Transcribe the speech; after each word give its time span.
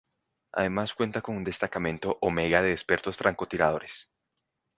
Además 0.53 0.95
cuenta 0.95 1.21
con 1.21 1.35
un 1.37 1.43
destacamento 1.43 2.17
Omega 2.21 2.63
de 2.63 2.71
expertos 2.71 3.17
francotiradores. 3.17 4.09